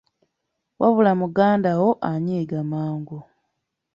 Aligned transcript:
Wabula 0.79 1.11
muganda 1.21 1.69
wo 1.79 1.89
anyiiga 2.09 2.59
mangu! 2.71 3.19